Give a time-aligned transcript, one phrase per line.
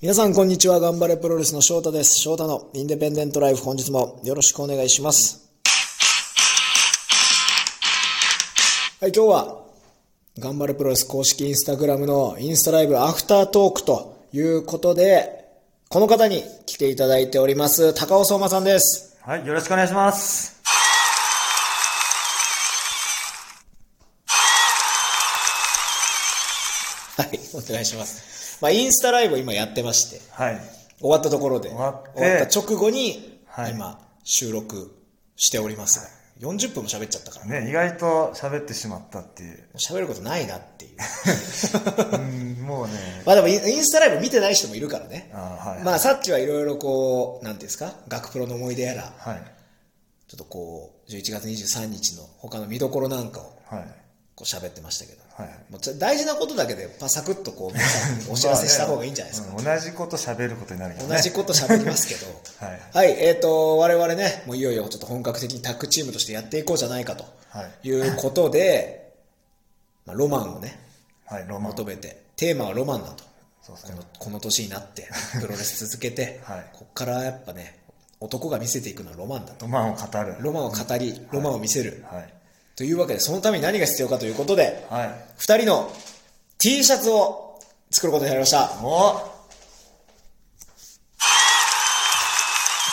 [0.00, 0.78] 皆さんこんにちは。
[0.78, 2.14] 頑張れプロレスの翔太です。
[2.20, 5.50] 翔太のインデペンデントライフ本日もよろしくお願いします。
[9.00, 9.64] はい、今日は
[10.38, 15.44] 頑張れプロレス公式インスタグラムのインスタライブアフタートークということで、
[15.88, 19.18] この方に来ていただいております、高尾相馬さんです。
[19.22, 20.57] はい、よろしくお願いします。
[27.18, 28.58] はい、お願いします。
[28.62, 30.60] まあ、インスタライブを今やってまして、はい。
[31.00, 34.94] 終わったところで、終わって終わった直後に、はい今、収録
[35.34, 36.16] しております。
[36.38, 37.62] 40分も喋っちゃったからね。
[37.62, 39.64] ね、意外と喋ってしまったっていう。
[39.76, 40.92] 喋ることないなっていう。
[42.14, 42.92] うん、もうね。
[43.26, 45.28] まあでもインスタライブ見てない人もいるからね。
[45.34, 45.82] あはい。
[45.82, 49.42] まあさっきはいろいろこう、なんていうんですか、学プロの思い出やら、はい。
[50.28, 53.84] ちょっとこう、11月23日の他の見どころなんかをはい。
[54.36, 55.48] こう喋ってましたけど、はい。
[55.70, 59.52] もうちょ大事なことだけでパサクッとこう 皆さんにお知らせした方がいいんじゃないですか。
[59.52, 61.14] まあねうん同じこと喋ることになるけどね。
[61.14, 62.26] 同じこと喋りますけど、
[62.66, 62.80] はい。
[62.92, 67.88] はい、えっ、と、我々ね、もういよいよちょっと本格的にタッグチームとしてやっていこうじゃないかとはい。
[67.88, 69.12] いうことで、
[70.04, 70.78] まあ、ロマンをね、
[71.24, 71.70] はい、ロマン。
[71.70, 73.24] 求めて、テーマはロマンだと。
[73.62, 74.04] そうですねこの。
[74.18, 75.08] この年になって、
[75.40, 77.78] プロレス続けて、 はいこっからやっぱね、
[78.20, 79.66] 男が見せていくのはロマンだと。
[79.66, 80.36] ロマンを語る。
[80.40, 82.04] ロマンを語り、ロマンを見せる。
[82.10, 82.34] はい。
[82.78, 85.10] というわけで、そのために何が必要かということで、はい。
[85.36, 85.90] 二人の
[86.58, 87.58] T シャツを
[87.90, 88.70] 作ることになりました。
[88.80, 89.38] お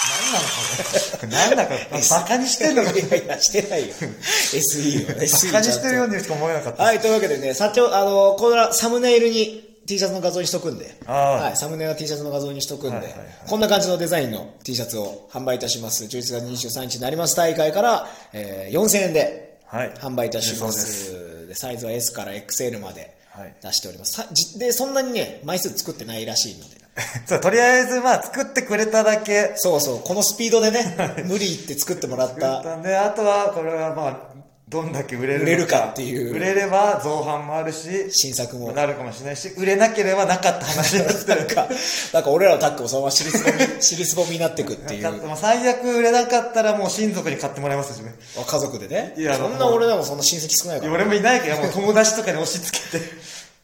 [0.09, 1.27] 何なのこれ？
[1.27, 1.73] 何だか、
[2.09, 2.89] バカにしてんのか。
[2.97, 3.93] いやいや、してないよ。
[3.93, 6.15] SE を、SE バカにしてるように。
[6.15, 6.81] にしか思えなかった。
[6.81, 16.05] はい、というわけでね、先ほど、あの、このサムネイルに T シャツの画像にしとくんで、はい、サムネイルの T シャツの画像にしとくんで、はいはいはいこんな感じのデザインの T シャツを販売いたします。
[16.05, 20.71] 11月23日になります大会から、えー4000円ではい販売いたしま。
[20.71, 24.13] そうでサイズは S から XL まではい出しております。
[24.13, 26.85] さじで、そんなにね、枚数作ってないらしいので。
[27.27, 29.53] そう、とりあえず、まあ、作ってくれただけ。
[29.57, 30.95] そうそう、このスピードでね、
[31.27, 32.81] 無理言って作ってもらった。
[32.81, 34.35] で、あとは、これはまあ、
[34.67, 38.71] どんだけ売れるれるかっていう売れれば造反もあるし、新作も。
[38.71, 41.69] なるかもしれないし、売れなければなかった話になって るか、
[42.13, 45.21] なんか俺らのタッグもそのまま尻すぼみ、 尻すぼみになってくっていう。
[45.39, 48.15] 最悪売れなかったらもう親族に買ってもらいますしね。
[48.43, 49.13] 家族でね。
[49.17, 50.93] いやそんな俺らもそんな親戚少ないから。
[50.93, 53.05] 俺もいないけど、もう友達とかに押し付けて、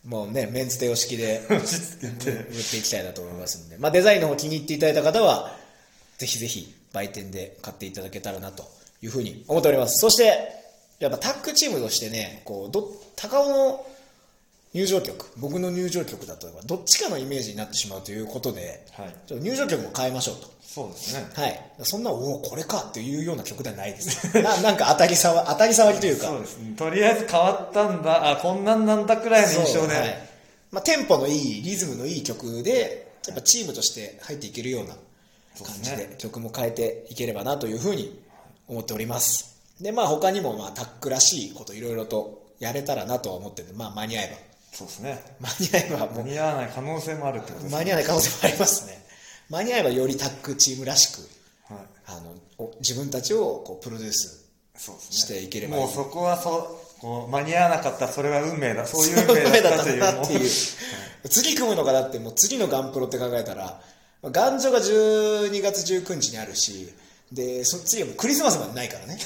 [0.05, 2.29] もうね、メンズ手押式で 押し付けて。
[2.29, 3.77] 売っていきたいなと思いますんで。
[3.79, 5.57] まあデザインの方気に入っていただいた方は、
[6.19, 8.69] ぜひぜひ売店で買っていただけたらなと
[9.01, 9.97] いうふうに思っております。
[9.97, 10.60] そして、
[11.01, 13.85] やっぱタッグチームとしてね、こう、ど、高尾の
[14.73, 20.51] 入場曲、僕の入場曲だと、どっちかのイメージになってしまうということで、はいちょっと入場曲も変えましょうと。
[20.61, 21.27] そうですね。
[21.33, 21.59] はい。
[21.81, 24.25] そんな、おお、これかっていうような曲ではないです。
[24.41, 26.27] ななんか当たり障当たり障りというか。
[26.27, 26.75] そうですね。
[26.77, 29.95] とりあえず変わったんだ、あ、こんなんなんだくらいの印象で。
[29.95, 30.31] はい
[30.71, 34.95] まあ、テンポのいい、リズムのいい曲で、やっぱチームとして入っていけるような
[35.65, 38.17] 感じで、曲も変えていければなというふうに
[38.69, 39.51] 思っております。
[39.81, 45.23] で、まあ他にも、まあタックらしいこといろいろとやれたらなとは思ってて、まあ間に合えそうですね。
[45.41, 45.49] ば。
[45.49, 47.77] 間に合えばも間に合わない可能性もあるってことう、ですね。
[47.77, 49.05] 間に合わない可能性もありますね。
[49.49, 51.07] 間に合えばよりタックチームらし
[51.67, 51.85] く、はい。
[52.07, 54.41] あの、お自分たちをこうプロデュース。
[54.81, 58.87] していければいいもうそこはそう、こう間に合わなかったらそれは運命だ。
[58.87, 59.99] そういう 運命だったという。
[59.99, 60.47] なっていうも
[61.29, 63.81] 次組むのがだってもう次のガンプロって考えたら、
[64.23, 66.93] まあ元女が12月19日にあるし、
[67.31, 69.17] で、そ次はもうクリスマスまでないからね。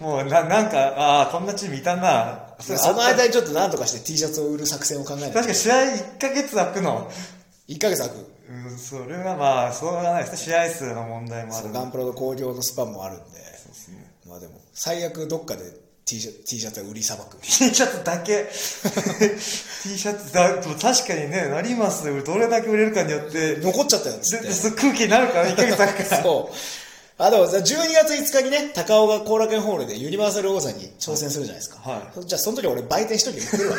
[0.00, 2.54] う もうな、なんか、ああ、こんなチームいたな。
[2.66, 7.10] でその間にちょっと何とかして T シャツを売る作戦を考えないと確かに試合1ヶ月空くの。
[7.68, 8.34] 1ヶ月空く。
[8.48, 10.38] うん、それはまあ、しょうがないですね。
[10.38, 14.12] 試合数の問題もあるガンプロの興行のスパンもあるんで、そうですね。
[14.26, 15.62] まあでも、最悪どっかで
[16.04, 17.38] T シャ T シャツは売りさばく。
[17.40, 26.83] T シャツだけ T シャツだ確かにねなりますよどれだけ売れるかによって残っちゃったよっつっ空気になるから1ヶ月空くからそう。
[27.16, 27.62] あ、でもさ、12
[27.94, 31.78] 月5日にね、高尾が後楽園ホールでユニバーサル王座に挑戦するじゃないですか。
[31.78, 33.76] はじゃあその時俺売店一人で売ってるわ。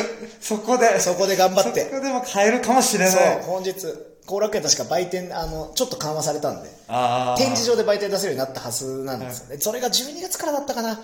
[0.40, 3.74] そこでそこで頑張ってそこでも買えるかもしれそうない、本日、
[4.24, 9.58] 後楽園確か売店、あの、ちょっと緩和されたんで、ああ展示場で売店出せるようになったはずなんですよね。
[9.60, 10.98] それが12月からだったかな。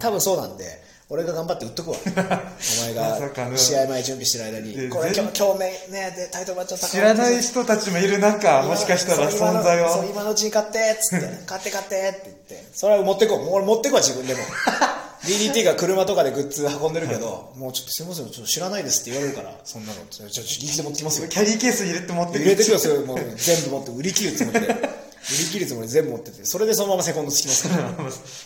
[0.00, 0.64] 多分そうなんで、
[1.10, 1.96] 俺が頑張って売っとくわ。
[2.06, 12.68] お前が試合前準備してる間に、でこれ全今日、今日めね、で、タイトルマッチの高尾知らない人たちもいる中もしかしたら存在そうを今のうちに買ってっつって 買って買ってって言って。
[12.74, 13.38] それは持ってこう。
[13.40, 14.40] もう俺持ってこう自分でも。
[15.24, 19.54] DDT が車とかでグッズ運んでるけど、もうちょっとすいませんちょっと知らないですって言われるから。
[19.64, 20.00] そんなの。
[20.10, 27.68] ちょちょ自力で持ってきますよキャリーケース入れて持って入れてくよそれもう全部持って売り切るつもりで売り切るつもりで全部持っててそれでそのままセコンドつきます。
[27.68, 27.76] か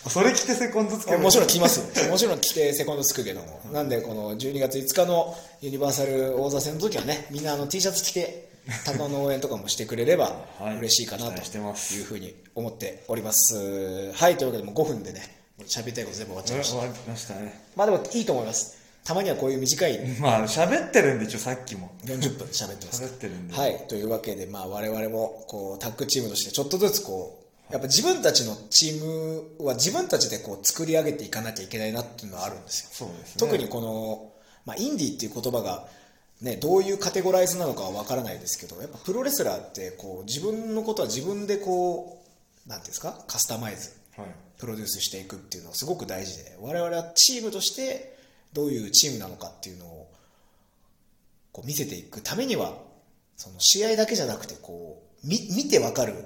[0.05, 1.79] らそれ着てセコンドつけるもちろん来ます。
[1.79, 2.09] よ。
[2.09, 3.59] もちろん来てセコンドつくけども。
[3.73, 8.49] なんで、この12月5日のユニバーサル王座戦の時はね、みんなあの T シャツ着て
[8.85, 10.77] 鷹の応援とかもしてくれればはい。
[10.77, 14.11] 嬉しいかなというふうに思っております。
[14.13, 15.37] はいというわけでもう5分でね
[15.67, 16.79] 喋りたいこと全部終わっちゃいました。
[16.79, 17.61] 終わりましたね。
[17.75, 18.78] まあでもいいと思います
[19.09, 21.89] たまにはこういう短い まあ喋ってるんで一応さっきも。
[22.05, 23.55] 40分喋ってます喋ってるんで。
[23.55, 23.85] はい。
[23.87, 27.39] というわけでまあ我々もこうタッグチームとしてちょっとずつこ
[27.69, 29.03] うやっぱ自分たちのチー
[29.59, 32.89] ムは自分たちでこう作り上げていかなきゃいけないなっていうのはあるんですよ。
[32.93, 33.33] そうですね。
[33.37, 34.31] 特にこの、
[34.65, 35.87] まあ、インディーっていう言葉が、
[36.41, 42.21] ね、どういうカテゴライズなのかは分からないですけどやっぱプロレスラーってこう自分のことは自分でこ
[42.67, 43.23] うなんていうんですか？
[43.27, 44.27] カスタマイズはい。
[44.59, 48.18] プロデュースしていくっていうのはすごく大事で我々はチームとして
[48.53, 50.11] どういうチームなのかっていうのを
[51.51, 52.73] こう見せていくためには
[53.35, 56.25] その試合だけじゃなくてこう見見て分かる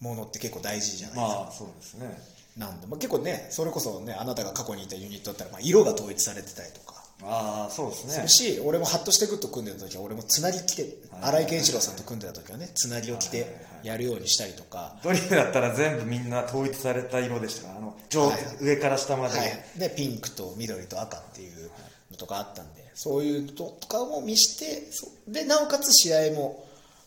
[0.00, 1.40] ものって結構大事じゃないですか。
[1.42, 6.91] まあそうですねなんでまあ、結構ねそれこそねあなたが過去にいたユニットだったら、まあ、色が統一されてたりとか
[7.24, 8.12] ああそうですね。
[8.12, 11.22] するし、俺もハッとしてグッと組んでた時は俺もつなぎ着てはい。
[11.22, 13.46] 新井健一郎さんと組んでた時はねつなぎを着て
[13.82, 17.74] やるようにしたりとか、ドリルだったら全部みんな統一された色でしたか？
[17.74, 18.40] らあの上、はい。
[18.60, 21.70] 上から下まで、はい、でピンクと緑と赤っていう
[22.10, 26.66] のとかあったんでそういうのとかも見してそでなおかつ試合も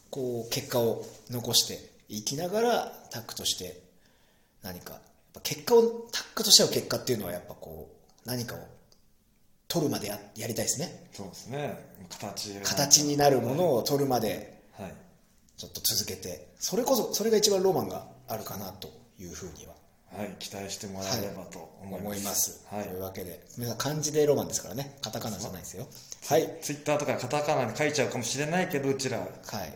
[0.09, 3.81] こう結果を残していきながらタッグとして
[4.63, 4.99] 何か
[5.43, 8.59] 結果をタッグとしての結果っていうのはやっぱこう何かを
[9.67, 11.07] 取るまでややりたいですね。
[11.11, 11.77] そうですね。
[12.09, 12.53] 形。
[12.53, 14.93] が形になるものを取るまではい。
[15.57, 18.89] ちょっと続けてそれこそそれが一番ロマンがあるかなと
[19.19, 19.73] いうふうには。
[20.17, 22.83] はい期待してもらえればと思います,、思います、はい。
[22.85, 24.97] というわけで皆さん漢字でロマンですからね。
[25.01, 25.87] カタカナじゃないですよ。
[26.27, 26.57] はい。
[26.61, 29.27] ツイッターとかカタカナで書いちゃうかもしれないけどうちら、はい。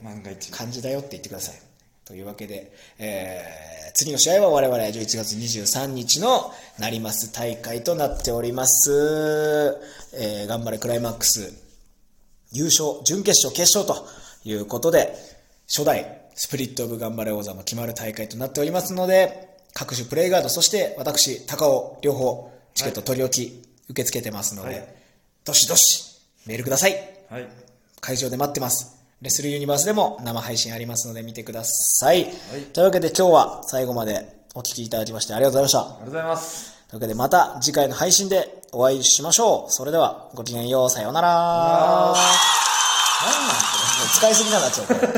[0.01, 0.51] 万が一。
[0.51, 1.68] 漢字だよって言ってください
[2.09, 8.91] というわけで、えー次の試合は我々11月23日のなります大会となっております、
[10.13, 11.53] えー頑張れクライマックス
[12.51, 14.07] 優勝準決勝決勝と
[14.43, 15.15] いうことで
[15.67, 24.87] 初代スプリットオブ頑張れ王座も決まる大会となっておりますので各種プレイガードそして私高尾両方チケット取り置き受け付けてますので、はい。
[25.45, 26.91] どしどしメールください。
[27.29, 27.47] はい。
[27.99, 28.98] 会場で待ってます。
[29.21, 32.23] レスルユニバースでも生配信ありますので見てください。
[32.23, 32.33] はい
[32.73, 35.95] というわけで今日は最後までお聞きいただきましてありがとうございました。
[35.95, 39.71] ありがとうございますというわけでまた次回の配信でお会いしましょう。
[39.71, 40.89] それではごきげんよう。
[40.89, 41.27] さようなら。
[41.31, 42.15] あ
[43.21, 43.55] 何なんこ
[44.03, 44.87] れ使いすぎなんだっちゃう。
[44.87, 45.09] こ れ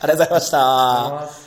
[0.00, 1.45] ありがとうございました。